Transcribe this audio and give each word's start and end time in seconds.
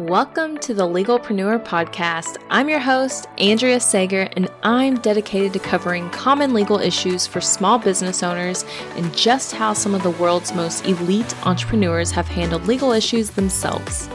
Welcome 0.00 0.58
to 0.58 0.74
the 0.74 0.82
Legalpreneur 0.82 1.64
Podcast. 1.64 2.38
I'm 2.50 2.68
your 2.68 2.80
host, 2.80 3.28
Andrea 3.38 3.78
Sager, 3.78 4.28
and 4.32 4.50
I'm 4.64 4.96
dedicated 4.96 5.52
to 5.52 5.60
covering 5.60 6.10
common 6.10 6.52
legal 6.52 6.80
issues 6.80 7.28
for 7.28 7.40
small 7.40 7.78
business 7.78 8.24
owners 8.24 8.64
and 8.96 9.16
just 9.16 9.52
how 9.52 9.72
some 9.72 9.94
of 9.94 10.02
the 10.02 10.10
world's 10.10 10.52
most 10.52 10.84
elite 10.84 11.32
entrepreneurs 11.46 12.10
have 12.10 12.26
handled 12.26 12.66
legal 12.66 12.90
issues 12.90 13.30
themselves. 13.30 14.08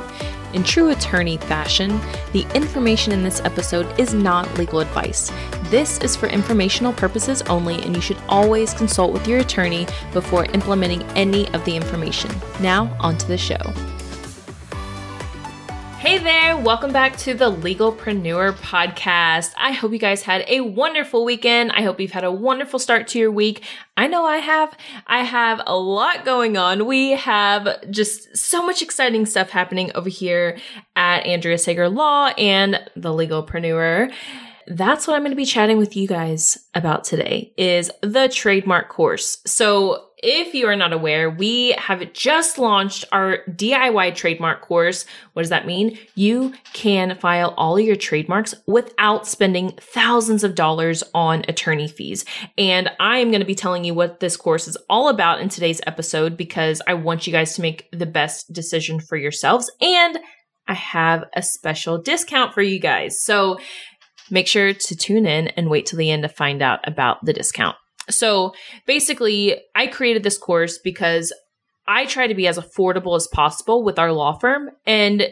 In 0.54 0.66
true 0.66 0.90
attorney 0.90 1.38
fashion, 1.38 1.98
the 2.34 2.46
information 2.54 3.14
in 3.14 3.24
this 3.24 3.40
episode 3.46 3.98
is 3.98 4.14
not 4.14 4.54
legal 4.58 4.82
advice. 4.82 5.32
This 5.70 5.98
is 6.00 6.14
for 6.14 6.28
informational 6.28 6.92
purposes 6.92 7.42
only, 7.44 7.82
and 7.84 7.96
you 7.96 8.02
should 8.02 8.22
always 8.28 8.74
consult 8.74 9.14
with 9.14 9.30
your 9.30 9.40
attorney 9.40 9.88
before 10.12 10.44
implementing 10.48 11.04
any 11.16 11.48
of 11.54 11.64
the 11.64 11.78
information. 11.78 12.32
Now, 12.60 12.94
on 13.00 13.18
to 13.20 13.28
the 13.30 13.38
show. 13.38 13.62
Hey 16.20 16.26
there, 16.26 16.58
welcome 16.58 16.92
back 16.92 17.16
to 17.20 17.34
the 17.34 17.50
Legalpreneur 17.50 18.52
podcast. 18.56 19.54
I 19.56 19.72
hope 19.72 19.94
you 19.94 20.00
guys 20.00 20.22
had 20.22 20.44
a 20.50 20.60
wonderful 20.60 21.24
weekend. 21.24 21.72
I 21.72 21.82
hope 21.82 22.02
you've 22.02 22.12
had 22.12 22.26
a 22.26 22.32
wonderful 22.32 22.78
start 22.78 23.08
to 23.10 23.20
your 23.20 23.32
week. 23.32 23.64
I 23.96 24.08
know 24.08 24.26
I 24.26 24.40
have. 24.40 24.78
I 25.08 25.24
have 25.24 25.62
a 25.66 25.78
lot 25.78 26.26
going 26.26 26.58
on. 26.58 26.86
We 26.86 27.12
have 27.12 27.90
just 27.90 28.36
so 28.36 28.66
much 28.66 28.82
exciting 28.82 29.26
stuff 29.28 29.50
happening 29.50 29.94
over 29.96 30.10
here 30.10 30.58
at 30.98 31.26
Andrea 31.26 31.58
Sager 31.58 31.88
Law 31.88 32.34
and 32.38 32.82
the 32.98 33.12
Legalpreneur 33.12 34.12
that's 34.72 35.08
what 35.08 35.16
I'm 35.16 35.22
going 35.22 35.32
to 35.32 35.36
be 35.36 35.46
chatting 35.46 35.80
with 35.80 35.96
you 35.96 36.08
guys 36.08 36.68
about 36.76 37.04
today 37.04 37.52
is 37.58 37.90
the 38.02 38.30
trademark 38.30 38.88
course. 38.88 39.40
So 39.48 40.09
if 40.22 40.54
you 40.54 40.68
are 40.68 40.76
not 40.76 40.94
aware, 40.94 41.30
we 41.30 41.72
have 41.78 42.14
just 42.14 42.58
launched 42.58 43.06
our 43.12 43.40
DIY 43.50 44.16
trademark 44.16 44.62
course. 44.62 45.06
What 45.34 45.44
does 45.44 45.50
that 45.50 45.66
mean? 45.66 45.98
You 46.16 46.54
can 46.74 47.18
file 47.18 47.54
all 47.58 47.80
your 47.80 47.96
trademarks 47.96 48.54
without 48.68 49.28
spending 49.28 49.72
thousands 49.80 50.44
of 50.44 50.56
dollars 50.56 51.04
on 51.14 51.46
attorney 51.48 51.88
fees. 51.88 52.26
And 52.58 52.92
I 53.00 53.20
am 53.20 53.30
going 53.30 53.42
to 53.42 53.46
be 53.46 53.56
telling 53.56 53.84
you 53.84 53.94
what 53.94 54.20
this 54.20 54.36
course 54.36 54.68
is 54.68 54.78
all 54.90 55.10
about 55.10 55.42
in 55.42 55.50
today's 55.50 55.82
episode 55.88 56.36
because 56.36 56.82
I 56.86 56.96
want 56.96 57.26
you 57.26 57.34
guys 57.34 57.56
to 57.56 57.62
make 57.62 57.88
the 57.92 58.06
best 58.06 58.52
decision 58.52 59.00
for 59.00 59.16
yourselves. 59.16 59.72
And 59.82 60.20
I 60.68 60.74
have 60.74 61.24
a 61.36 61.42
special 61.42 62.02
discount 62.02 62.54
for 62.54 62.62
you 62.62 62.80
guys. 62.80 63.22
So 63.22 63.58
make 64.30 64.48
sure 64.48 64.74
to 64.74 64.96
tune 64.96 65.26
in 65.26 65.48
and 65.50 65.70
wait 65.70 65.88
till 65.88 65.98
the 65.98 66.12
end 66.12 66.24
to 66.24 66.30
find 66.30 66.62
out 66.62 66.88
about 66.88 67.24
the 67.26 67.34
discount. 67.34 67.76
So 68.10 68.54
basically, 68.86 69.60
I 69.76 69.88
created 69.88 70.24
this 70.24 70.38
course 70.38 70.78
because 70.78 71.34
I 71.88 72.06
try 72.06 72.28
to 72.28 72.36
be 72.36 72.48
as 72.48 72.58
affordable 72.58 73.16
as 73.16 73.28
possible 73.28 73.84
with 73.84 73.98
our 73.98 74.12
law 74.12 74.38
firm. 74.38 74.70
And 74.86 75.30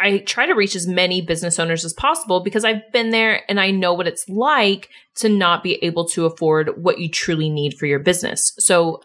I 0.00 0.18
try 0.18 0.46
to 0.46 0.54
reach 0.54 0.76
as 0.76 0.86
many 0.86 1.20
business 1.20 1.58
owners 1.58 1.84
as 1.84 1.92
possible 1.92 2.42
because 2.42 2.64
I've 2.64 2.90
been 2.92 3.10
there 3.10 3.42
and 3.48 3.60
I 3.60 3.70
know 3.70 3.92
what 3.92 4.08
it's 4.08 4.28
like 4.28 4.88
to 5.16 5.28
not 5.28 5.62
be 5.62 5.74
able 5.84 6.06
to 6.08 6.26
afford 6.26 6.82
what 6.82 6.98
you 6.98 7.08
truly 7.08 7.48
need 7.48 7.74
for 7.74 7.86
your 7.86 7.98
business. 7.98 8.52
So 8.58 9.02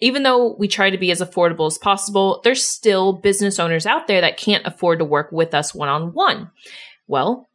even 0.00 0.22
though 0.22 0.54
we 0.58 0.68
try 0.68 0.90
to 0.90 0.98
be 0.98 1.10
as 1.10 1.20
affordable 1.20 1.66
as 1.66 1.78
possible, 1.78 2.40
there's 2.44 2.68
still 2.68 3.12
business 3.12 3.58
owners 3.58 3.86
out 3.86 4.06
there 4.06 4.20
that 4.20 4.36
can't 4.36 4.66
afford 4.66 4.98
to 4.98 5.04
work 5.04 5.30
with 5.30 5.54
us 5.54 5.74
one 5.74 5.88
on 5.88 6.12
one. 6.12 6.50
Well, 7.06 7.48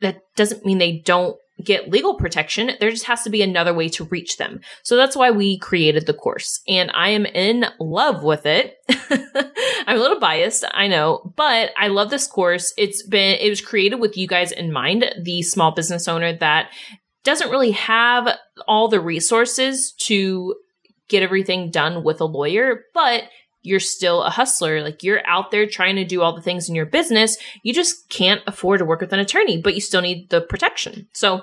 that 0.00 0.20
doesn't 0.36 0.64
mean 0.64 0.78
they 0.78 0.98
don't 1.04 1.36
get 1.62 1.90
legal 1.90 2.14
protection. 2.14 2.72
There 2.80 2.90
just 2.90 3.06
has 3.06 3.22
to 3.22 3.30
be 3.30 3.42
another 3.42 3.72
way 3.72 3.88
to 3.90 4.04
reach 4.04 4.36
them. 4.36 4.60
So 4.82 4.96
that's 4.96 5.16
why 5.16 5.30
we 5.30 5.58
created 5.58 6.06
the 6.06 6.14
course 6.14 6.60
and 6.68 6.90
I 6.94 7.10
am 7.10 7.26
in 7.26 7.66
love 7.80 8.22
with 8.22 8.44
it. 8.44 8.76
I'm 9.86 9.96
a 9.96 10.00
little 10.00 10.20
biased, 10.20 10.64
I 10.70 10.88
know, 10.88 11.32
but 11.36 11.70
I 11.78 11.88
love 11.88 12.10
this 12.10 12.26
course. 12.26 12.74
It's 12.76 13.06
been, 13.06 13.38
it 13.40 13.48
was 13.48 13.60
created 13.60 13.96
with 13.96 14.16
you 14.16 14.26
guys 14.26 14.52
in 14.52 14.72
mind, 14.72 15.04
the 15.22 15.42
small 15.42 15.72
business 15.72 16.08
owner 16.08 16.36
that 16.36 16.70
doesn't 17.24 17.50
really 17.50 17.72
have 17.72 18.28
all 18.68 18.88
the 18.88 19.00
resources 19.00 19.92
to 19.92 20.54
get 21.08 21.22
everything 21.22 21.70
done 21.70 22.04
with 22.04 22.20
a 22.20 22.24
lawyer, 22.24 22.84
but 22.94 23.24
you're 23.66 23.80
still 23.80 24.22
a 24.22 24.30
hustler. 24.30 24.80
Like 24.80 25.02
you're 25.02 25.26
out 25.26 25.50
there 25.50 25.66
trying 25.66 25.96
to 25.96 26.04
do 26.04 26.22
all 26.22 26.34
the 26.34 26.40
things 26.40 26.68
in 26.68 26.74
your 26.74 26.86
business. 26.86 27.36
You 27.62 27.74
just 27.74 28.08
can't 28.08 28.40
afford 28.46 28.78
to 28.78 28.84
work 28.84 29.00
with 29.00 29.12
an 29.12 29.18
attorney, 29.18 29.60
but 29.60 29.74
you 29.74 29.80
still 29.80 30.00
need 30.00 30.30
the 30.30 30.40
protection. 30.40 31.08
So 31.12 31.42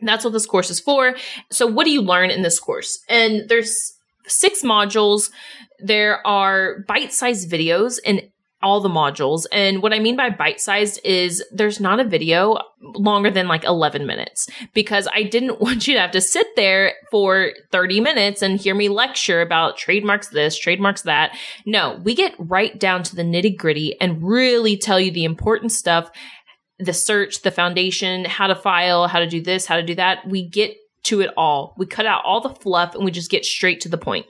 that's 0.00 0.24
what 0.24 0.32
this 0.32 0.46
course 0.46 0.70
is 0.70 0.80
for. 0.80 1.14
So 1.50 1.66
what 1.66 1.84
do 1.84 1.90
you 1.90 2.00
learn 2.00 2.30
in 2.30 2.42
this 2.42 2.58
course? 2.58 2.98
And 3.08 3.48
there's 3.48 3.92
six 4.26 4.62
modules. 4.62 5.30
There 5.78 6.26
are 6.26 6.80
bite-sized 6.88 7.50
videos 7.50 7.98
and 8.06 8.22
all 8.62 8.80
the 8.80 8.88
modules. 8.88 9.46
And 9.52 9.82
what 9.82 9.92
I 9.92 9.98
mean 9.98 10.16
by 10.16 10.30
bite 10.30 10.60
sized 10.60 11.00
is 11.04 11.44
there's 11.52 11.80
not 11.80 12.00
a 12.00 12.04
video 12.04 12.58
longer 12.80 13.30
than 13.30 13.48
like 13.48 13.64
11 13.64 14.06
minutes 14.06 14.48
because 14.72 15.08
I 15.12 15.24
didn't 15.24 15.60
want 15.60 15.86
you 15.86 15.94
to 15.94 16.00
have 16.00 16.12
to 16.12 16.20
sit 16.20 16.46
there 16.56 16.94
for 17.10 17.52
30 17.70 18.00
minutes 18.00 18.42
and 18.42 18.58
hear 18.58 18.74
me 18.74 18.88
lecture 18.88 19.40
about 19.40 19.76
trademarks 19.76 20.28
this, 20.28 20.58
trademarks 20.58 21.02
that. 21.02 21.36
No, 21.66 22.00
we 22.04 22.14
get 22.14 22.34
right 22.38 22.78
down 22.78 23.02
to 23.04 23.16
the 23.16 23.22
nitty 23.22 23.56
gritty 23.56 24.00
and 24.00 24.22
really 24.22 24.76
tell 24.76 25.00
you 25.00 25.10
the 25.10 25.24
important 25.24 25.72
stuff. 25.72 26.10
The 26.78 26.92
search, 26.92 27.42
the 27.42 27.52
foundation, 27.52 28.24
how 28.24 28.48
to 28.48 28.56
file, 28.56 29.06
how 29.06 29.20
to 29.20 29.26
do 29.26 29.40
this, 29.40 29.66
how 29.66 29.76
to 29.76 29.84
do 29.84 29.94
that. 29.96 30.26
We 30.26 30.48
get 30.48 30.76
to 31.04 31.20
it 31.20 31.30
all. 31.36 31.74
We 31.76 31.86
cut 31.86 32.06
out 32.06 32.24
all 32.24 32.40
the 32.40 32.54
fluff 32.54 32.94
and 32.94 33.04
we 33.04 33.10
just 33.10 33.30
get 33.30 33.44
straight 33.44 33.80
to 33.82 33.88
the 33.88 33.98
point. 33.98 34.26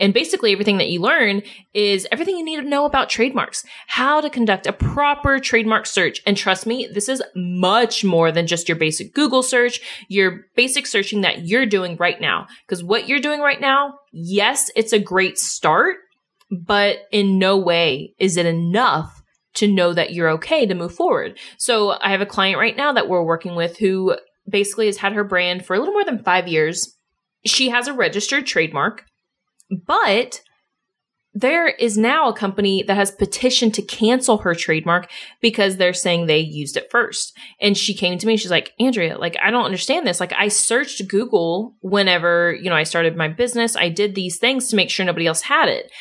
And 0.00 0.12
basically 0.12 0.52
everything 0.52 0.78
that 0.78 0.88
you 0.88 1.00
learn 1.00 1.42
is 1.72 2.06
everything 2.10 2.36
you 2.36 2.44
need 2.44 2.56
to 2.56 2.68
know 2.68 2.84
about 2.84 3.08
trademarks, 3.08 3.64
how 3.86 4.20
to 4.20 4.30
conduct 4.30 4.66
a 4.66 4.72
proper 4.72 5.38
trademark 5.38 5.86
search. 5.86 6.20
And 6.26 6.36
trust 6.36 6.66
me, 6.66 6.88
this 6.92 7.08
is 7.08 7.22
much 7.34 8.04
more 8.04 8.32
than 8.32 8.46
just 8.46 8.68
your 8.68 8.76
basic 8.76 9.14
Google 9.14 9.42
search, 9.42 9.80
your 10.08 10.46
basic 10.56 10.86
searching 10.86 11.20
that 11.20 11.46
you're 11.46 11.66
doing 11.66 11.96
right 11.96 12.20
now. 12.20 12.46
Because 12.66 12.82
what 12.82 13.08
you're 13.08 13.20
doing 13.20 13.40
right 13.40 13.60
now, 13.60 13.94
yes, 14.12 14.70
it's 14.74 14.92
a 14.92 14.98
great 14.98 15.38
start, 15.38 15.96
but 16.50 16.98
in 17.12 17.38
no 17.38 17.56
way 17.56 18.14
is 18.18 18.36
it 18.36 18.46
enough 18.46 19.22
to 19.54 19.66
know 19.66 19.92
that 19.94 20.12
you're 20.12 20.28
okay 20.28 20.66
to 20.66 20.74
move 20.74 20.94
forward. 20.94 21.38
So 21.56 21.92
I 21.92 22.10
have 22.10 22.20
a 22.20 22.26
client 22.26 22.58
right 22.58 22.76
now 22.76 22.92
that 22.92 23.08
we're 23.08 23.22
working 23.22 23.54
with 23.54 23.78
who 23.78 24.16
basically 24.48 24.86
has 24.86 24.98
had 24.98 25.12
her 25.12 25.24
brand 25.24 25.64
for 25.64 25.74
a 25.74 25.78
little 25.78 25.94
more 25.94 26.04
than 26.04 26.22
five 26.22 26.48
years. 26.48 26.96
She 27.44 27.70
has 27.70 27.88
a 27.88 27.92
registered 27.92 28.46
trademark, 28.46 29.04
but 29.86 30.40
there 31.36 31.68
is 31.68 31.98
now 31.98 32.30
a 32.30 32.34
company 32.34 32.82
that 32.84 32.96
has 32.96 33.10
petitioned 33.10 33.74
to 33.74 33.82
cancel 33.82 34.38
her 34.38 34.54
trademark 34.54 35.10
because 35.42 35.76
they're 35.76 35.92
saying 35.92 36.26
they 36.26 36.38
used 36.38 36.78
it 36.78 36.90
first. 36.90 37.36
And 37.60 37.76
she 37.76 37.92
came 37.92 38.16
to 38.16 38.26
me, 38.26 38.38
she's 38.38 38.50
like, 38.50 38.72
Andrea, 38.80 39.18
like, 39.18 39.36
I 39.42 39.50
don't 39.50 39.66
understand 39.66 40.06
this. 40.06 40.18
Like, 40.18 40.32
I 40.32 40.48
searched 40.48 41.06
Google 41.08 41.74
whenever, 41.82 42.54
you 42.54 42.70
know, 42.70 42.76
I 42.76 42.84
started 42.84 43.16
my 43.16 43.28
business. 43.28 43.76
I 43.76 43.90
did 43.90 44.14
these 44.14 44.38
things 44.38 44.68
to 44.68 44.76
make 44.76 44.88
sure 44.88 45.04
nobody 45.04 45.26
else 45.26 45.42
had 45.42 45.68
it, 45.68 45.92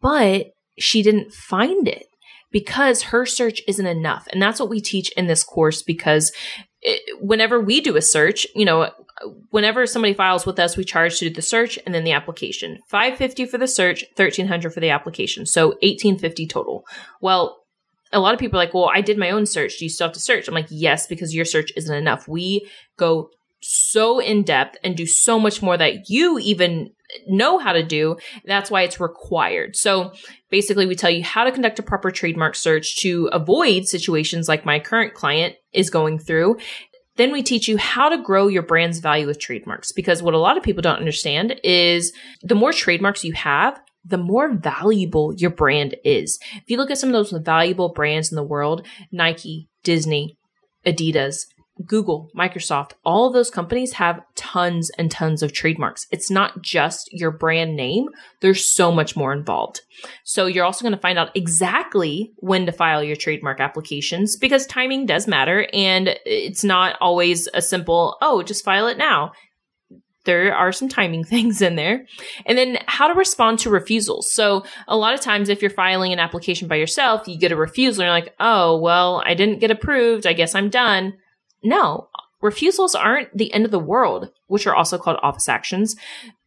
but 0.00 0.46
she 0.78 1.02
didn't 1.02 1.32
find 1.32 1.88
it 1.88 2.06
because 2.52 3.02
her 3.02 3.26
search 3.26 3.62
isn't 3.66 3.84
enough. 3.84 4.28
And 4.32 4.40
that's 4.40 4.60
what 4.60 4.70
we 4.70 4.80
teach 4.80 5.10
in 5.16 5.26
this 5.26 5.42
course 5.42 5.82
because 5.82 6.30
whenever 7.20 7.60
we 7.60 7.80
do 7.80 7.96
a 7.96 8.02
search, 8.02 8.46
you 8.54 8.64
know, 8.64 8.90
whenever 9.50 9.86
somebody 9.86 10.14
files 10.14 10.44
with 10.44 10.58
us, 10.58 10.76
we 10.76 10.84
charge 10.84 11.18
to 11.18 11.28
do 11.28 11.34
the 11.34 11.42
search 11.42 11.78
and 11.86 11.94
then 11.94 12.04
the 12.04 12.12
application. 12.12 12.78
550 12.88 13.46
for 13.46 13.58
the 13.58 13.68
search, 13.68 14.04
1300 14.16 14.72
for 14.72 14.80
the 14.80 14.90
application. 14.90 15.46
So 15.46 15.68
1850 15.68 16.46
total. 16.46 16.84
Well, 17.20 17.60
a 18.12 18.20
lot 18.20 18.34
of 18.34 18.40
people 18.40 18.58
are 18.58 18.64
like, 18.64 18.74
well, 18.74 18.90
I 18.92 19.00
did 19.00 19.18
my 19.18 19.30
own 19.30 19.46
search. 19.46 19.78
Do 19.78 19.84
you 19.84 19.88
still 19.88 20.06
have 20.06 20.14
to 20.14 20.20
search? 20.20 20.46
I'm 20.46 20.54
like, 20.54 20.68
yes, 20.70 21.06
because 21.06 21.34
your 21.34 21.44
search 21.44 21.72
isn't 21.76 21.94
enough. 21.94 22.28
We 22.28 22.68
go 22.96 23.30
so 23.60 24.18
in 24.20 24.42
depth 24.42 24.76
and 24.84 24.96
do 24.96 25.06
so 25.06 25.38
much 25.38 25.62
more 25.62 25.76
that 25.76 26.10
you 26.10 26.38
even 26.38 26.90
know 27.28 27.58
how 27.58 27.72
to 27.72 27.82
do. 27.82 28.16
That's 28.44 28.70
why 28.70 28.82
it's 28.82 29.00
required. 29.00 29.76
So 29.76 30.12
basically, 30.50 30.86
we 30.86 30.94
tell 30.94 31.10
you 31.10 31.22
how 31.22 31.44
to 31.44 31.52
conduct 31.52 31.78
a 31.78 31.82
proper 31.82 32.10
trademark 32.10 32.54
search 32.54 32.96
to 32.98 33.28
avoid 33.32 33.86
situations 33.86 34.48
like 34.48 34.64
my 34.64 34.78
current 34.78 35.14
client 35.14 35.56
is 35.72 35.90
going 35.90 36.18
through. 36.18 36.58
Then 37.16 37.32
we 37.32 37.42
teach 37.42 37.68
you 37.68 37.78
how 37.78 38.08
to 38.08 38.22
grow 38.22 38.48
your 38.48 38.62
brand's 38.62 38.98
value 38.98 39.26
with 39.26 39.38
trademarks 39.38 39.92
because 39.92 40.22
what 40.22 40.34
a 40.34 40.38
lot 40.38 40.56
of 40.56 40.64
people 40.64 40.82
don't 40.82 40.98
understand 40.98 41.60
is 41.62 42.12
the 42.42 42.56
more 42.56 42.72
trademarks 42.72 43.24
you 43.24 43.32
have, 43.34 43.80
the 44.04 44.18
more 44.18 44.52
valuable 44.52 45.32
your 45.36 45.50
brand 45.50 45.94
is. 46.04 46.38
If 46.56 46.64
you 46.66 46.76
look 46.76 46.90
at 46.90 46.98
some 46.98 47.10
of 47.10 47.14
those 47.14 47.30
valuable 47.30 47.92
brands 47.92 48.32
in 48.32 48.36
the 48.36 48.42
world, 48.42 48.84
Nike, 49.12 49.68
Disney, 49.84 50.36
Adidas, 50.84 51.46
Google, 51.84 52.30
Microsoft, 52.36 52.92
all 53.04 53.32
those 53.32 53.50
companies 53.50 53.94
have 53.94 54.22
tons 54.36 54.90
and 54.96 55.10
tons 55.10 55.42
of 55.42 55.52
trademarks. 55.52 56.06
It's 56.12 56.30
not 56.30 56.62
just 56.62 57.12
your 57.12 57.32
brand 57.32 57.74
name. 57.74 58.06
There's 58.40 58.64
so 58.64 58.92
much 58.92 59.16
more 59.16 59.32
involved. 59.32 59.80
So 60.24 60.46
you're 60.46 60.64
also 60.64 60.84
going 60.84 60.94
to 60.94 61.00
find 61.00 61.18
out 61.18 61.36
exactly 61.36 62.32
when 62.36 62.66
to 62.66 62.72
file 62.72 63.02
your 63.02 63.16
trademark 63.16 63.58
applications 63.58 64.36
because 64.36 64.66
timing 64.66 65.06
does 65.06 65.26
matter 65.26 65.68
and 65.72 66.16
it's 66.24 66.62
not 66.62 66.96
always 67.00 67.48
a 67.54 67.60
simple, 67.60 68.16
oh, 68.22 68.42
just 68.42 68.64
file 68.64 68.86
it 68.86 68.98
now. 68.98 69.32
there 70.24 70.54
are 70.54 70.72
some 70.72 70.88
timing 70.88 71.24
things 71.32 71.60
in 71.60 71.74
there. 71.74 72.06
And 72.46 72.56
then 72.56 72.78
how 72.86 73.08
to 73.08 73.14
respond 73.14 73.58
to 73.60 73.70
refusals. 73.70 74.32
So 74.32 74.64
a 74.86 74.96
lot 74.96 75.12
of 75.12 75.20
times 75.20 75.48
if 75.48 75.60
you're 75.60 75.70
filing 75.70 76.12
an 76.12 76.18
application 76.20 76.68
by 76.68 76.76
yourself, 76.76 77.26
you 77.26 77.36
get 77.36 77.52
a 77.52 77.56
refusal 77.56 78.02
and 78.02 78.06
you're 78.06 78.14
like, 78.14 78.34
oh, 78.40 78.78
well, 78.78 79.22
I 79.26 79.34
didn't 79.34 79.58
get 79.58 79.70
approved. 79.70 80.26
I 80.26 80.32
guess 80.32 80.54
I'm 80.54 80.70
done. 80.70 81.14
No, 81.64 82.08
refusals 82.42 82.94
aren't 82.94 83.36
the 83.36 83.52
end 83.52 83.64
of 83.64 83.70
the 83.70 83.78
world, 83.78 84.30
which 84.46 84.66
are 84.66 84.74
also 84.74 84.98
called 84.98 85.18
office 85.22 85.48
actions. 85.48 85.96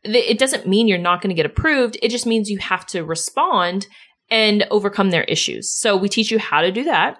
It 0.03 0.39
doesn't 0.39 0.67
mean 0.67 0.87
you're 0.87 0.97
not 0.97 1.21
going 1.21 1.29
to 1.29 1.35
get 1.35 1.45
approved. 1.45 1.97
It 2.01 2.09
just 2.09 2.25
means 2.25 2.49
you 2.49 2.59
have 2.59 2.85
to 2.87 3.03
respond 3.03 3.87
and 4.29 4.65
overcome 4.71 5.09
their 5.09 5.23
issues. 5.23 5.73
So 5.73 5.97
we 5.97 6.07
teach 6.07 6.31
you 6.31 6.39
how 6.39 6.61
to 6.61 6.71
do 6.71 6.83
that. 6.83 7.17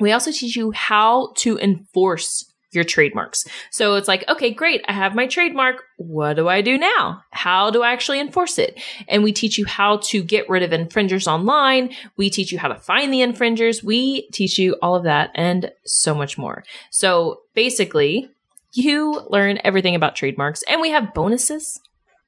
We 0.00 0.12
also 0.12 0.32
teach 0.32 0.56
you 0.56 0.72
how 0.72 1.32
to 1.36 1.58
enforce 1.58 2.51
your 2.74 2.84
trademarks. 2.84 3.44
So 3.70 3.94
it's 3.96 4.08
like, 4.08 4.28
okay, 4.28 4.50
great. 4.50 4.82
I 4.88 4.92
have 4.92 5.14
my 5.14 5.26
trademark. 5.26 5.84
What 5.96 6.34
do 6.34 6.48
I 6.48 6.62
do 6.62 6.78
now? 6.78 7.22
How 7.30 7.70
do 7.70 7.82
I 7.82 7.92
actually 7.92 8.20
enforce 8.20 8.58
it? 8.58 8.80
And 9.08 9.22
we 9.22 9.32
teach 9.32 9.58
you 9.58 9.66
how 9.66 9.98
to 9.98 10.22
get 10.22 10.48
rid 10.48 10.62
of 10.62 10.72
infringers 10.72 11.26
online. 11.26 11.94
We 12.16 12.30
teach 12.30 12.52
you 12.52 12.58
how 12.58 12.68
to 12.68 12.76
find 12.76 13.12
the 13.12 13.20
infringers. 13.20 13.82
We 13.82 14.28
teach 14.28 14.58
you 14.58 14.76
all 14.82 14.94
of 14.94 15.04
that 15.04 15.30
and 15.34 15.70
so 15.84 16.14
much 16.14 16.38
more. 16.38 16.64
So 16.90 17.40
basically, 17.54 18.30
you 18.72 19.20
learn 19.28 19.58
everything 19.64 19.94
about 19.94 20.16
trademarks 20.16 20.62
and 20.68 20.80
we 20.80 20.90
have 20.90 21.14
bonuses 21.14 21.78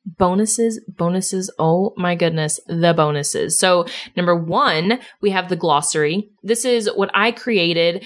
bonuses, 0.06 0.80
bonuses. 0.86 1.50
Oh 1.58 1.94
my 1.96 2.14
goodness, 2.14 2.60
the 2.66 2.92
bonuses. 2.92 3.58
So 3.58 3.86
number 4.16 4.36
one, 4.36 5.00
we 5.20 5.30
have 5.30 5.48
the 5.48 5.56
glossary. 5.56 6.30
This 6.42 6.64
is 6.64 6.90
what 6.94 7.10
I 7.14 7.32
created 7.32 8.04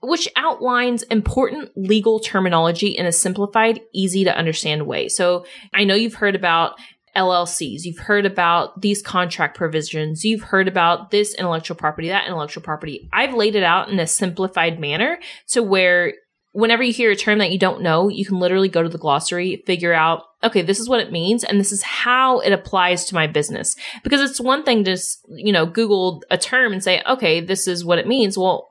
which 0.00 0.28
outlines 0.36 1.02
important 1.04 1.70
legal 1.76 2.20
terminology 2.20 2.88
in 2.88 3.06
a 3.06 3.12
simplified, 3.12 3.80
easy 3.92 4.24
to 4.24 4.36
understand 4.36 4.86
way. 4.86 5.08
So 5.08 5.44
I 5.74 5.84
know 5.84 5.94
you've 5.94 6.14
heard 6.14 6.36
about 6.36 6.74
LLCs, 7.16 7.84
you've 7.84 7.98
heard 7.98 8.26
about 8.26 8.80
these 8.80 9.02
contract 9.02 9.56
provisions, 9.56 10.24
you've 10.24 10.42
heard 10.42 10.68
about 10.68 11.10
this 11.10 11.34
intellectual 11.34 11.76
property, 11.76 12.08
that 12.08 12.26
intellectual 12.26 12.62
property. 12.62 13.08
I've 13.12 13.34
laid 13.34 13.56
it 13.56 13.64
out 13.64 13.88
in 13.88 13.98
a 13.98 14.06
simplified 14.06 14.78
manner 14.78 15.18
to 15.48 15.62
where 15.62 16.14
whenever 16.52 16.82
you 16.82 16.92
hear 16.92 17.10
a 17.10 17.16
term 17.16 17.38
that 17.38 17.52
you 17.52 17.58
don't 17.58 17.82
know, 17.82 18.08
you 18.08 18.24
can 18.24 18.38
literally 18.38 18.68
go 18.68 18.82
to 18.82 18.88
the 18.88 18.98
glossary, 18.98 19.62
figure 19.66 19.92
out, 19.92 20.24
okay, 20.42 20.62
this 20.62 20.80
is 20.80 20.88
what 20.88 21.00
it 21.00 21.12
means, 21.12 21.44
and 21.44 21.60
this 21.60 21.72
is 21.72 21.82
how 21.82 22.40
it 22.40 22.52
applies 22.52 23.04
to 23.04 23.14
my 23.14 23.26
business. 23.26 23.76
Because 24.02 24.28
it's 24.28 24.40
one 24.40 24.64
thing 24.64 24.84
to, 24.84 24.96
you 25.28 25.52
know, 25.52 25.66
Google 25.66 26.22
a 26.30 26.38
term 26.38 26.72
and 26.72 26.82
say, 26.82 27.02
okay, 27.08 27.40
this 27.40 27.68
is 27.68 27.84
what 27.84 27.98
it 27.98 28.06
means. 28.06 28.38
Well, 28.38 28.67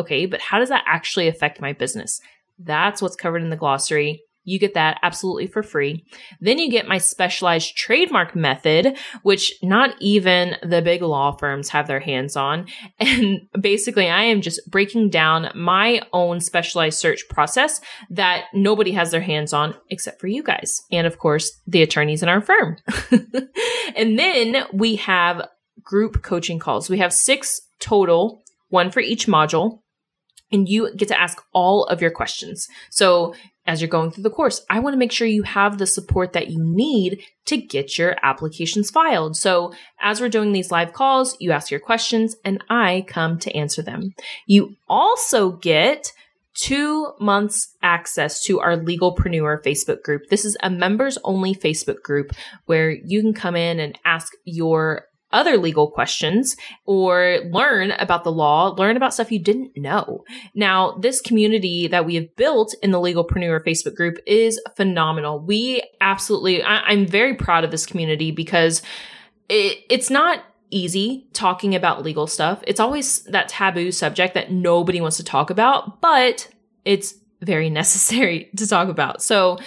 okay, 0.00 0.26
but 0.26 0.40
how 0.40 0.58
does 0.58 0.68
that 0.68 0.84
actually 0.86 1.28
affect 1.28 1.60
my 1.60 1.72
business? 1.72 2.20
That's 2.58 3.00
what's 3.00 3.16
covered 3.16 3.42
in 3.42 3.50
the 3.50 3.56
glossary. 3.56 4.22
You 4.44 4.58
get 4.58 4.74
that 4.74 4.98
absolutely 5.02 5.46
for 5.46 5.62
free. 5.62 6.04
Then 6.40 6.58
you 6.58 6.70
get 6.70 6.88
my 6.88 6.98
specialized 6.98 7.76
trademark 7.76 8.34
method, 8.34 8.96
which 9.22 9.52
not 9.62 9.94
even 10.00 10.56
the 10.62 10.80
big 10.80 11.02
law 11.02 11.32
firms 11.32 11.68
have 11.68 11.86
their 11.86 12.00
hands 12.00 12.36
on. 12.36 12.66
And 12.98 13.48
basically, 13.60 14.08
I 14.08 14.24
am 14.24 14.40
just 14.40 14.60
breaking 14.70 15.10
down 15.10 15.50
my 15.54 16.02
own 16.12 16.40
specialized 16.40 16.98
search 16.98 17.28
process 17.28 17.80
that 18.10 18.44
nobody 18.54 18.92
has 18.92 19.10
their 19.10 19.20
hands 19.20 19.52
on 19.52 19.74
except 19.88 20.20
for 20.20 20.26
you 20.26 20.42
guys. 20.42 20.82
And 20.90 21.06
of 21.06 21.18
course, 21.18 21.60
the 21.66 21.82
attorneys 21.82 22.22
in 22.22 22.28
our 22.28 22.40
firm. 22.40 22.76
and 23.96 24.18
then 24.18 24.64
we 24.72 24.96
have 24.96 25.48
group 25.82 26.22
coaching 26.22 26.58
calls. 26.58 26.90
We 26.90 26.98
have 26.98 27.12
six 27.12 27.60
total, 27.78 28.42
one 28.68 28.90
for 28.90 29.00
each 29.00 29.26
module 29.26 29.80
and 30.52 30.68
you 30.68 30.94
get 30.94 31.08
to 31.08 31.20
ask 31.20 31.42
all 31.52 31.84
of 31.84 32.00
your 32.00 32.10
questions. 32.10 32.68
So 32.90 33.34
as 33.66 33.80
you're 33.80 33.88
going 33.88 34.10
through 34.10 34.24
the 34.24 34.30
course, 34.30 34.64
I 34.68 34.80
want 34.80 34.94
to 34.94 34.98
make 34.98 35.12
sure 35.12 35.26
you 35.26 35.44
have 35.44 35.78
the 35.78 35.86
support 35.86 36.32
that 36.32 36.50
you 36.50 36.58
need 36.60 37.22
to 37.46 37.56
get 37.56 37.98
your 37.98 38.16
applications 38.22 38.90
filed. 38.90 39.36
So 39.36 39.72
as 40.00 40.20
we're 40.20 40.28
doing 40.28 40.52
these 40.52 40.70
live 40.70 40.92
calls, 40.92 41.36
you 41.40 41.52
ask 41.52 41.70
your 41.70 41.80
questions 41.80 42.36
and 42.44 42.64
I 42.68 43.04
come 43.06 43.38
to 43.40 43.54
answer 43.54 43.82
them. 43.82 44.14
You 44.46 44.76
also 44.88 45.52
get 45.52 46.12
two 46.54 47.12
months 47.20 47.76
access 47.82 48.42
to 48.44 48.60
our 48.60 48.76
legalpreneur 48.76 49.62
Facebook 49.62 50.02
group. 50.02 50.28
This 50.30 50.44
is 50.44 50.56
a 50.62 50.70
members 50.70 51.16
only 51.22 51.54
Facebook 51.54 52.02
group 52.02 52.32
where 52.66 52.90
you 52.90 53.22
can 53.22 53.32
come 53.32 53.56
in 53.56 53.78
and 53.78 53.98
ask 54.04 54.32
your 54.44 55.06
other 55.32 55.56
legal 55.56 55.90
questions 55.90 56.56
or 56.84 57.38
learn 57.50 57.92
about 57.92 58.24
the 58.24 58.32
law, 58.32 58.68
learn 58.68 58.96
about 58.96 59.14
stuff 59.14 59.32
you 59.32 59.38
didn't 59.38 59.76
know. 59.76 60.24
Now, 60.54 60.96
this 61.00 61.20
community 61.20 61.86
that 61.88 62.04
we 62.04 62.16
have 62.16 62.34
built 62.36 62.74
in 62.82 62.90
the 62.90 62.98
Legalpreneur 62.98 63.62
Facebook 63.64 63.94
group 63.94 64.18
is 64.26 64.60
phenomenal. 64.76 65.40
We 65.40 65.82
absolutely, 66.00 66.62
I, 66.62 66.92
am 66.92 67.06
very 67.06 67.34
proud 67.34 67.64
of 67.64 67.70
this 67.70 67.86
community 67.86 68.30
because 68.30 68.82
it, 69.48 69.78
it's 69.88 70.10
not 70.10 70.44
easy 70.70 71.28
talking 71.32 71.74
about 71.74 72.02
legal 72.02 72.26
stuff. 72.26 72.62
It's 72.66 72.80
always 72.80 73.22
that 73.24 73.48
taboo 73.48 73.92
subject 73.92 74.34
that 74.34 74.52
nobody 74.52 75.00
wants 75.00 75.16
to 75.18 75.24
talk 75.24 75.50
about, 75.50 76.00
but 76.00 76.48
it's 76.84 77.14
very 77.42 77.70
necessary 77.80 78.50
to 78.56 78.66
talk 78.66 78.88
about. 78.88 79.22
So 79.22 79.58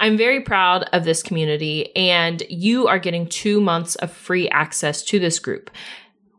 I'm 0.00 0.16
very 0.16 0.40
proud 0.40 0.84
of 0.94 1.04
this 1.04 1.22
community 1.22 1.94
and 1.94 2.42
you 2.48 2.88
are 2.88 2.98
getting 2.98 3.28
two 3.28 3.60
months 3.60 3.94
of 3.96 4.10
free 4.10 4.48
access 4.48 5.02
to 5.04 5.18
this 5.18 5.38
group. 5.38 5.70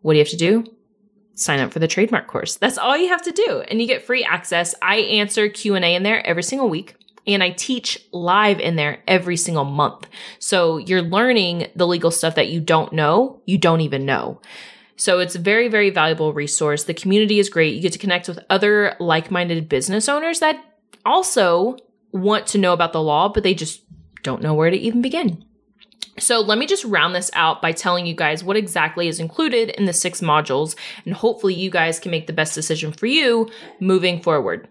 What 0.02 0.14
do 0.14 0.18
you 0.18 0.24
have 0.24 0.32
to 0.32 0.38
do? 0.38 0.66
Sign 1.36 1.60
up 1.60 1.72
for 1.72 1.80
the 1.80 1.88
trademark 1.88 2.28
course. 2.28 2.56
That's 2.56 2.80
all 2.80 2.98
you 2.98 3.10
have 3.10 3.22
to 3.22 3.32
do. 3.32 3.64
And 3.70 3.80
you 3.80 3.88
get 3.88 4.02
free 4.02 4.24
access. 4.24 4.74
I 4.82 4.98
answer 4.98 5.48
Q&A 5.48 5.96
in 5.96 6.02
there 6.02 6.26
every 6.26 6.44
single 6.44 6.70
week 6.70 6.96
and 7.28 7.44
I 7.44 7.52
teach 7.52 8.00
live 8.12 8.60
in 8.60 8.78
there 8.78 9.04
every 9.08 9.38
single 9.38 9.64
month. 9.64 10.08
So 10.40 10.78
you're 10.78 11.04
learning 11.04 11.68
the 11.76 11.86
legal 11.86 12.10
stuff 12.10 12.34
that 12.36 12.50
you 12.50 12.62
don't 12.62 12.92
know, 12.92 13.42
you 13.46 13.60
don't 13.60 13.82
even 13.82 14.08
know. 14.08 14.42
So 14.96 15.20
it's 15.20 15.36
a 15.36 15.40
very, 15.40 15.68
very 15.68 15.92
valuable 15.92 16.34
resource. 16.34 16.84
The 16.84 16.96
community 16.96 17.38
is 17.38 17.50
great. 17.50 17.76
You 17.76 17.82
get 17.82 17.94
to 17.94 18.00
connect 18.00 18.28
with 18.28 18.40
other 18.50 18.96
like-minded 19.00 19.70
business 19.70 20.10
owners 20.10 20.40
that 20.40 20.64
also 21.06 21.78
want 22.12 22.48
to 22.48 22.58
know 22.58 22.74
about 22.74 22.94
the 22.94 23.02
law, 23.02 23.30
but 23.30 23.44
they 23.44 23.54
just 23.54 23.82
don't 24.24 24.42
know 24.42 24.54
where 24.54 24.70
to 24.70 24.78
even 24.78 25.02
begin. 25.02 25.44
So 26.20 26.40
let 26.40 26.58
me 26.58 26.68
just 26.68 26.84
round 26.84 27.16
this 27.16 27.32
out 27.34 27.62
by 27.62 27.72
telling 27.72 28.06
you 28.06 28.14
guys 28.14 28.44
what 28.44 28.58
exactly 28.58 29.08
is 29.08 29.20
included 29.20 29.70
in 29.70 29.86
the 29.86 29.94
six 29.94 30.22
modules, 30.22 30.76
and 31.06 31.14
hopefully 31.14 31.54
you 31.54 31.70
guys 31.70 32.00
can 32.00 32.12
make 32.12 32.28
the 32.28 32.34
best 32.34 32.54
decision 32.54 32.92
for 32.92 33.08
you 33.08 33.50
moving 33.80 34.22
forward. 34.22 34.68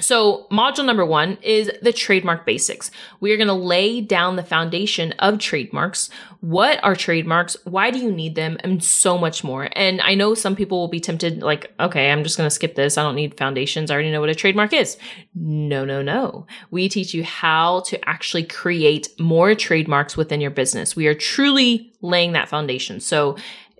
So, 0.00 0.46
module 0.52 0.84
number 0.84 1.04
one 1.04 1.38
is 1.42 1.70
the 1.82 1.92
trademark 1.92 2.46
basics. 2.46 2.92
We 3.18 3.32
are 3.32 3.36
going 3.36 3.48
to 3.48 3.54
lay 3.54 4.00
down 4.00 4.36
the 4.36 4.44
foundation 4.44 5.12
of 5.18 5.40
trademarks. 5.40 6.08
What 6.40 6.78
are 6.84 6.94
trademarks? 6.94 7.56
Why 7.64 7.90
do 7.90 7.98
you 7.98 8.12
need 8.12 8.36
them? 8.36 8.58
And 8.60 8.82
so 8.82 9.18
much 9.18 9.42
more. 9.42 9.68
And 9.72 10.00
I 10.02 10.14
know 10.14 10.34
some 10.34 10.54
people 10.54 10.78
will 10.78 10.88
be 10.88 11.00
tempted, 11.00 11.42
like, 11.42 11.72
okay, 11.80 12.12
I'm 12.12 12.22
just 12.22 12.36
going 12.36 12.46
to 12.46 12.54
skip 12.54 12.76
this. 12.76 12.96
I 12.96 13.02
don't 13.02 13.16
need 13.16 13.36
foundations. 13.36 13.90
I 13.90 13.94
already 13.94 14.12
know 14.12 14.20
what 14.20 14.28
a 14.30 14.36
trademark 14.36 14.72
is. 14.72 14.96
No, 15.34 15.84
no, 15.84 16.00
no. 16.00 16.46
We 16.70 16.88
teach 16.88 17.12
you 17.12 17.24
how 17.24 17.80
to 17.86 18.08
actually 18.08 18.44
create 18.44 19.08
more 19.18 19.56
trademarks 19.56 20.16
within 20.16 20.40
your 20.40 20.52
business. 20.52 20.94
We 20.94 21.08
are 21.08 21.14
truly 21.14 21.92
laying 22.02 22.32
that 22.32 22.48
foundation. 22.48 23.00
So, 23.00 23.36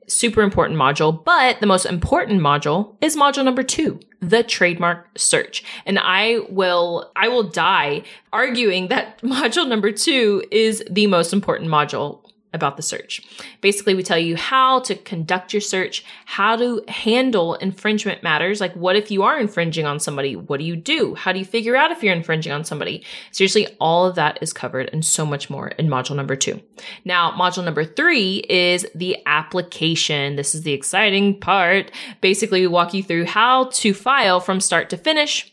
super 0.08 0.42
important 0.42 0.78
module, 0.78 1.24
but 1.24 1.60
the 1.60 1.66
most 1.66 1.86
important 1.86 2.40
module 2.40 2.96
is 3.00 3.16
module 3.16 3.44
number 3.44 3.62
two, 3.62 4.00
the 4.20 4.42
trademark 4.42 5.08
search. 5.16 5.64
And 5.86 5.98
I 5.98 6.40
will, 6.48 7.10
I 7.16 7.28
will 7.28 7.44
die 7.44 8.02
arguing 8.32 8.88
that 8.88 9.20
module 9.22 9.68
number 9.68 9.92
two 9.92 10.44
is 10.50 10.82
the 10.90 11.06
most 11.06 11.32
important 11.32 11.70
module 11.70 12.27
about 12.52 12.76
the 12.76 12.82
search. 12.82 13.22
Basically, 13.60 13.94
we 13.94 14.02
tell 14.02 14.18
you 14.18 14.36
how 14.36 14.80
to 14.80 14.94
conduct 14.94 15.52
your 15.52 15.60
search, 15.60 16.04
how 16.24 16.56
to 16.56 16.82
handle 16.88 17.54
infringement 17.54 18.22
matters. 18.22 18.60
Like, 18.60 18.74
what 18.74 18.96
if 18.96 19.10
you 19.10 19.22
are 19.22 19.38
infringing 19.38 19.86
on 19.86 20.00
somebody? 20.00 20.34
What 20.36 20.58
do 20.58 20.64
you 20.64 20.76
do? 20.76 21.14
How 21.14 21.32
do 21.32 21.38
you 21.38 21.44
figure 21.44 21.76
out 21.76 21.90
if 21.90 22.02
you're 22.02 22.14
infringing 22.14 22.52
on 22.52 22.64
somebody? 22.64 23.04
Seriously, 23.32 23.66
all 23.80 24.06
of 24.06 24.14
that 24.16 24.38
is 24.40 24.52
covered 24.52 24.88
and 24.92 25.04
so 25.04 25.26
much 25.26 25.50
more 25.50 25.68
in 25.68 25.88
module 25.88 26.16
number 26.16 26.36
two. 26.36 26.60
Now, 27.04 27.32
module 27.32 27.64
number 27.64 27.84
three 27.84 28.38
is 28.48 28.86
the 28.94 29.18
application. 29.26 30.36
This 30.36 30.54
is 30.54 30.62
the 30.62 30.72
exciting 30.72 31.38
part. 31.38 31.90
Basically, 32.20 32.60
we 32.60 32.66
walk 32.66 32.94
you 32.94 33.02
through 33.02 33.26
how 33.26 33.64
to 33.64 33.92
file 33.92 34.40
from 34.40 34.60
start 34.60 34.88
to 34.90 34.96
finish 34.96 35.52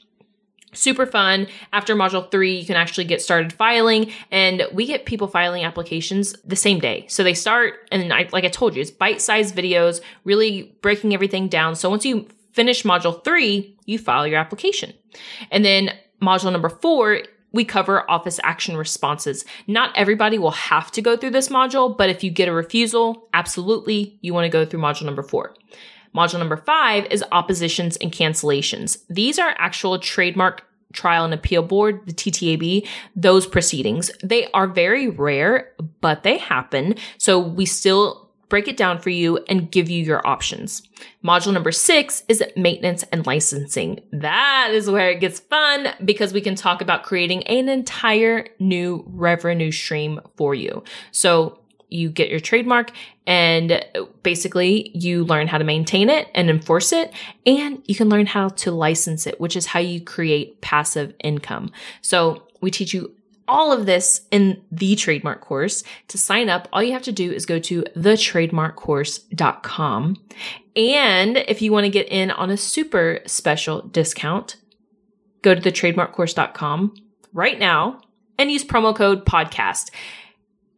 super 0.75 1.05
fun. 1.05 1.48
After 1.74 1.96
module 1.96 2.29
three, 2.29 2.58
you 2.58 2.65
can 2.65 2.75
actually 2.75 3.05
get 3.05 3.22
started 3.22 3.53
filing 3.53 4.12
and 4.32 4.63
we 4.74 4.86
get 4.86 5.05
people 5.05 5.27
filing 5.27 5.63
applications 5.63 6.34
the 6.44 6.55
same 6.55 6.79
day. 6.79 7.05
So 7.08 7.24
they 7.24 7.34
start 7.34 7.88
and 7.91 8.13
I, 8.13 8.29
like 8.32 8.44
I 8.44 8.50
told 8.50 8.75
you, 8.75 8.82
it's 8.82 8.91
bite-sized 8.91 9.55
videos, 9.55 10.01
really 10.24 10.75
breaking 10.82 11.13
everything 11.13 11.48
down. 11.48 11.75
So 11.75 11.89
once 11.89 12.05
you 12.05 12.27
finish 12.53 12.84
module 12.84 13.24
three, 13.24 13.77
you 13.86 13.98
file 13.98 14.27
your 14.27 14.39
application. 14.39 14.94
And 15.51 15.63
then 15.65 15.91
module 16.22 16.51
number 16.51 16.70
four, 16.70 17.24
we 17.51 17.63
cover 17.63 18.10
office 18.12 18.39
action 18.44 18.75
responses. 18.75 19.46
Not 19.65 19.96
everybody 19.96 20.38
will 20.38 20.51
have 20.51 20.91
to 20.91 21.01
go 21.01 21.15
through 21.15 21.29
this 21.32 21.48
module, 21.48 21.96
but 21.96 22.10
if 22.10 22.24
you 22.24 22.29
get 22.29 22.50
a 22.50 22.53
refusal, 22.53 23.29
absolutely, 23.34 24.17
you 24.22 24.34
want 24.34 24.44
to 24.44 24.50
go 24.50 24.65
through 24.65 24.82
module 24.82 25.05
number 25.05 25.24
four. 25.24 25.55
Module 26.15 26.39
number 26.39 26.57
five 26.57 27.05
is 27.12 27.24
oppositions 27.31 27.98
and 27.98 28.12
cancellations. 28.12 29.00
These 29.10 29.38
are 29.38 29.53
actual 29.57 30.00
trademark 30.00 30.63
Trial 30.93 31.25
and 31.25 31.34
Appeal 31.34 31.62
Board, 31.62 32.01
the 32.05 32.13
TTAB, 32.13 32.88
those 33.15 33.45
proceedings. 33.45 34.10
They 34.24 34.50
are 34.51 34.67
very 34.67 35.10
rare, 35.10 35.74
but 36.00 36.24
they 36.24 36.38
happen. 36.38 36.95
So 37.17 37.38
we 37.38 37.65
still 37.65 38.29
break 38.48 38.67
it 38.67 38.77
down 38.77 39.00
for 39.00 39.10
you 39.10 39.39
and 39.50 39.72
give 39.72 39.89
you 39.89 40.03
your 40.03 40.25
options. 40.25 40.84
Module 41.24 41.53
number 41.53 41.72
six 41.72 42.24
is 42.27 42.43
maintenance 42.55 43.03
and 43.12 43.25
licensing. 43.25 44.00
That 44.12 44.69
is 44.72 44.89
where 44.89 45.10
it 45.10 45.19
gets 45.19 45.39
fun 45.39 45.89
because 46.05 46.31
we 46.31 46.41
can 46.41 46.55
talk 46.55 46.81
about 46.81 47.03
creating 47.03 47.43
an 47.43 47.67
entire 47.67 48.48
new 48.60 49.03
revenue 49.07 49.72
stream 49.72 50.22
for 50.38 50.53
you. 50.53 50.84
So 51.12 51.60
you 51.89 52.10
get 52.10 52.30
your 52.30 52.39
trademark 52.39 52.92
and 53.27 53.84
basically 54.24 54.92
you 54.94 55.25
learn 55.25 55.48
how 55.48 55.58
to 55.58 55.63
maintain 55.63 56.10
it 56.10 56.27
and 56.36 56.50
enforce 56.50 56.92
it 56.92 57.13
and 57.46 57.82
you 57.86 57.96
can 57.96 58.10
learn 58.10 58.25
how 58.25 58.50
to 58.50 58.72
license 58.72 59.25
it, 59.27 59.39
which 59.39 59.56
is 59.56 59.68
how 59.68 59.80
you 59.80 60.01
create 60.01 60.60
passive 60.62 61.13
income. 61.24 61.72
So 62.01 62.44
we 62.62 62.72
teach 62.72 62.94
you 62.94 63.15
all 63.48 63.72
of 63.72 63.86
this 63.86 64.22
in 64.32 64.60
the 64.72 64.96
trademark 64.96 65.39
course. 65.42 65.84
To 66.10 66.18
sign 66.18 66.50
up, 66.50 66.68
all 66.74 66.82
you 66.82 66.94
have 66.94 67.04
to 67.04 67.12
do 67.12 67.32
is 67.32 67.46
go 67.46 67.60
to 67.60 67.84
thetrademarkcourse.com. 67.96 70.18
And 70.75 71.38
if 71.38 71.62
you 71.62 71.72
want 71.72 71.84
to 71.86 71.92
get 71.92 72.10
in 72.10 72.32
on 72.32 72.50
a 72.50 72.58
super 72.58 73.20
special 73.25 73.84
discount, 73.84 74.58
go 75.42 75.56
to 75.56 75.62
thetrademarkcourse.com 75.62 76.96
right 77.34 77.60
now 77.60 78.01
and 78.38 78.51
use 78.51 78.65
promo 78.65 78.96
code 78.96 79.25
podcast. 79.25 79.89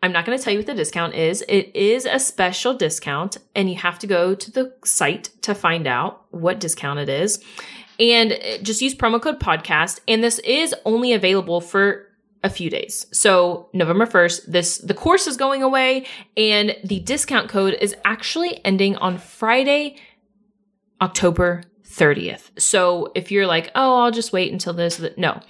I'm 0.04 0.12
not 0.12 0.26
going 0.26 0.38
to 0.38 0.44
tell 0.44 0.54
you 0.54 0.60
what 0.60 0.68
the 0.68 0.74
discount 0.74 1.16
is. 1.16 1.44
It 1.48 1.76
is 1.76 2.06
a 2.06 2.20
special 2.20 2.74
discount 2.74 3.38
and 3.56 3.70
you 3.70 3.76
have 3.78 3.98
to 4.00 4.08
go 4.08 4.36
to 4.36 4.52
the 4.52 4.74
site 4.84 5.30
to 5.42 5.56
find 5.56 5.88
out 5.88 6.26
what 6.32 6.60
discount 6.60 7.00
it 7.00 7.10
is. 7.10 7.44
And 8.00 8.34
uh, 8.34 8.58
just 8.62 8.82
use 8.82 8.94
promo 8.94 9.22
code 9.22 9.40
podcast. 9.40 10.00
And 10.08 10.24
this 10.24 10.40
is 10.40 10.76
only 10.86 11.14
available 11.14 11.62
for 11.62 12.06
a 12.44 12.50
few 12.50 12.70
days. 12.70 13.08
So 13.12 13.70
November 13.74 14.06
1st, 14.06 14.46
this, 14.46 14.78
the 14.78 14.94
course 14.94 15.26
is 15.26 15.36
going 15.36 15.64
away 15.64 16.06
and 16.36 16.76
the 16.84 17.00
discount 17.00 17.50
code 17.50 17.76
is 17.82 17.96
actually 18.06 18.64
ending 18.64 18.96
on 18.98 19.18
Friday, 19.18 19.98
October 21.02 21.64
30th. 21.84 22.52
So 22.60 23.12
if 23.16 23.32
you're 23.32 23.48
like, 23.48 23.72
oh, 23.74 24.04
I'll 24.04 24.12
just 24.12 24.32
wait 24.32 24.52
until 24.52 24.74
this, 24.74 25.04
no, 25.18 25.42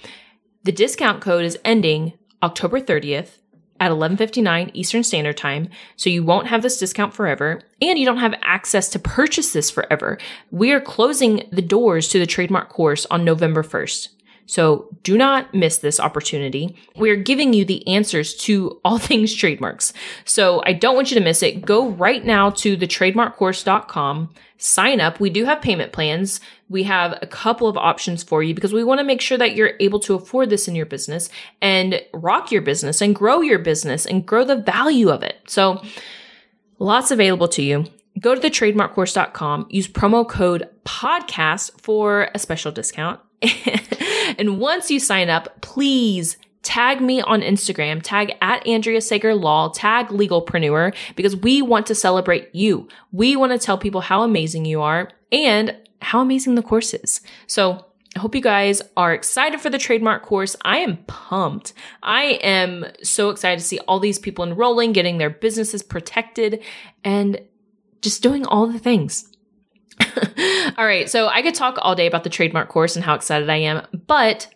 the 0.64 0.72
discount 0.72 1.20
code 1.20 1.44
is 1.44 1.58
ending 1.64 2.14
October 2.42 2.80
30th 2.80 3.38
at 3.80 3.90
11:59 3.90 4.70
Eastern 4.74 5.02
Standard 5.02 5.36
Time, 5.36 5.68
so 5.96 6.10
you 6.10 6.22
won't 6.24 6.48
have 6.48 6.62
this 6.62 6.78
discount 6.78 7.14
forever 7.14 7.62
and 7.80 7.98
you 7.98 8.04
don't 8.04 8.18
have 8.18 8.34
access 8.42 8.88
to 8.90 8.98
purchase 8.98 9.52
this 9.52 9.70
forever. 9.70 10.18
We 10.50 10.72
are 10.72 10.80
closing 10.80 11.48
the 11.52 11.62
doors 11.62 12.08
to 12.08 12.18
the 12.18 12.26
trademark 12.26 12.68
course 12.68 13.06
on 13.10 13.24
November 13.24 13.62
1st. 13.62 14.08
So 14.48 14.88
do 15.02 15.16
not 15.18 15.52
miss 15.54 15.78
this 15.78 16.00
opportunity. 16.00 16.74
We're 16.96 17.16
giving 17.16 17.52
you 17.52 17.66
the 17.66 17.86
answers 17.86 18.34
to 18.36 18.80
all 18.84 18.98
things 18.98 19.34
trademarks. 19.34 19.92
So 20.24 20.62
I 20.64 20.72
don't 20.72 20.96
want 20.96 21.10
you 21.10 21.18
to 21.18 21.24
miss 21.24 21.42
it. 21.42 21.62
Go 21.62 21.88
right 21.88 22.24
now 22.24 22.50
to 22.50 22.76
thetrademarkcourse.com, 22.76 24.30
sign 24.56 25.00
up. 25.00 25.20
We 25.20 25.30
do 25.30 25.44
have 25.44 25.60
payment 25.60 25.92
plans. 25.92 26.40
We 26.70 26.82
have 26.84 27.18
a 27.20 27.26
couple 27.26 27.68
of 27.68 27.76
options 27.76 28.22
for 28.22 28.42
you 28.42 28.54
because 28.54 28.72
we 28.72 28.82
want 28.82 28.98
to 29.00 29.04
make 29.04 29.20
sure 29.20 29.38
that 29.38 29.54
you're 29.54 29.74
able 29.80 30.00
to 30.00 30.14
afford 30.14 30.48
this 30.50 30.66
in 30.66 30.74
your 30.74 30.86
business 30.86 31.28
and 31.60 32.02
rock 32.14 32.50
your 32.50 32.62
business 32.62 33.02
and 33.02 33.14
grow 33.14 33.42
your 33.42 33.58
business 33.58 34.06
and 34.06 34.26
grow 34.26 34.44
the 34.44 34.56
value 34.56 35.10
of 35.10 35.22
it. 35.22 35.36
So 35.46 35.82
lots 36.78 37.10
available 37.10 37.48
to 37.48 37.62
you 37.62 37.84
go 38.18 38.34
to 38.34 38.40
thetrademarkcourse.com, 38.40 39.68
use 39.70 39.86
promo 39.86 40.28
code 40.28 40.68
podcast 40.84 41.80
for 41.80 42.30
a 42.34 42.38
special 42.38 42.72
discount. 42.72 43.20
and 44.38 44.58
once 44.58 44.90
you 44.90 45.00
sign 45.00 45.28
up, 45.30 45.60
please 45.60 46.36
tag 46.62 47.00
me 47.00 47.20
on 47.20 47.40
Instagram, 47.40 48.00
tag 48.02 48.34
at 48.42 48.66
Andrea 48.66 49.00
Sager 49.00 49.34
Law, 49.34 49.70
tag 49.70 50.08
Legalpreneur, 50.08 50.94
because 51.16 51.36
we 51.36 51.62
want 51.62 51.86
to 51.86 51.94
celebrate 51.94 52.54
you. 52.54 52.88
We 53.12 53.36
want 53.36 53.52
to 53.52 53.58
tell 53.58 53.78
people 53.78 54.00
how 54.00 54.22
amazing 54.22 54.64
you 54.64 54.82
are 54.82 55.10
and 55.32 55.76
how 56.02 56.20
amazing 56.20 56.56
the 56.56 56.62
course 56.62 56.94
is. 56.94 57.20
So 57.46 57.86
I 58.16 58.20
hope 58.20 58.34
you 58.34 58.40
guys 58.40 58.82
are 58.96 59.14
excited 59.14 59.60
for 59.60 59.70
the 59.70 59.78
trademark 59.78 60.22
course. 60.22 60.56
I 60.64 60.78
am 60.78 60.98
pumped. 61.06 61.72
I 62.02 62.38
am 62.42 62.86
so 63.02 63.30
excited 63.30 63.60
to 63.60 63.64
see 63.64 63.78
all 63.80 64.00
these 64.00 64.18
people 64.18 64.44
enrolling, 64.44 64.92
getting 64.92 65.18
their 65.18 65.30
businesses 65.30 65.82
protected, 65.82 66.62
and 67.04 67.40
just 68.02 68.22
doing 68.22 68.44
all 68.44 68.66
the 68.66 68.78
things. 68.78 69.30
all 70.78 70.84
right. 70.84 71.08
So 71.08 71.28
I 71.28 71.42
could 71.42 71.54
talk 71.54 71.78
all 71.80 71.94
day 71.94 72.06
about 72.06 72.24
the 72.24 72.30
trademark 72.30 72.68
course 72.68 72.96
and 72.96 73.04
how 73.04 73.14
excited 73.14 73.48
I 73.48 73.56
am, 73.56 73.86
but 74.06 74.52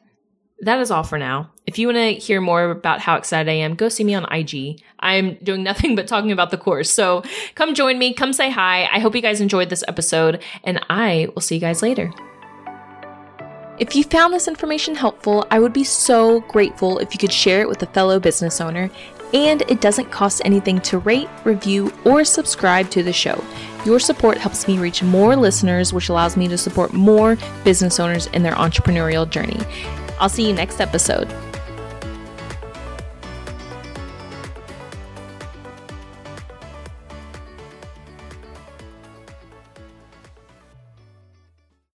that 0.61 0.79
is 0.79 0.91
all 0.91 1.03
for 1.03 1.19
now. 1.19 1.51
If 1.67 1.79
you 1.79 1.89
want 1.89 1.97
to 1.97 2.13
hear 2.15 2.41
more 2.41 2.71
about 2.71 3.01
how 3.01 3.17
excited 3.17 3.51
I 3.51 3.55
am, 3.55 3.75
go 3.75 3.89
see 3.89 4.05
me 4.05 4.15
on 4.15 4.33
IG. 4.33 4.81
I'm 5.01 5.35
doing 5.43 5.63
nothing 5.65 5.97
but 5.97 6.07
talking 6.07 6.33
about 6.33 6.51
the 6.51 6.59
course. 6.59 6.91
So 6.91 7.23
come 7.55 7.75
join 7.75 7.99
me, 7.99 8.15
come 8.15 8.33
say 8.33 8.51
hi. 8.51 8.89
I 8.93 8.99
hope 9.01 9.15
you 9.15 9.23
guys 9.23 9.41
enjoyed 9.41 9.71
this 9.71 9.85
episode, 9.89 10.43
and 10.65 10.85
I 10.89 11.29
will 11.35 11.43
see 11.43 11.57
you 11.57 11.61
guys 11.61 11.83
later. 11.83 12.13
If 13.83 13.97
you 13.97 14.05
found 14.05 14.33
this 14.33 14.47
information 14.47 14.95
helpful, 14.95 15.45
I 15.51 15.59
would 15.59 15.73
be 15.73 15.83
so 15.83 16.43
grateful 16.43 17.01
if 17.01 17.12
you 17.12 17.19
could 17.19 17.33
share 17.33 17.62
it 17.62 17.69
with 17.69 17.83
a 17.83 17.87
fellow 17.87 18.21
business 18.21 18.61
owner. 18.61 18.89
And 19.35 19.62
it 19.62 19.81
doesn't 19.81 20.12
cost 20.12 20.41
anything 20.45 20.81
to 20.83 20.99
rate, 20.99 21.29
review, 21.43 21.93
or 22.05 22.23
subscribe 22.25 22.91
to 22.91 23.03
the 23.03 23.12
show. 23.12 23.45
Your 23.85 23.99
support 23.99 24.39
helps 24.39 24.69
me 24.69 24.79
reach 24.79 25.03
more 25.03 25.35
listeners, 25.35 25.93
which 25.93 26.11
allows 26.11 26.37
me 26.37 26.47
to 26.47 26.57
support 26.57 26.93
more 26.93 27.37
business 27.65 27.99
owners 27.99 28.29
in 28.29 28.45
their 28.45 28.55
entrepreneurial 28.55 29.29
journey. 29.29 29.59
I'll 30.21 30.29
see 30.29 30.47
you 30.47 30.53
next 30.53 30.81
episode. 30.81 31.29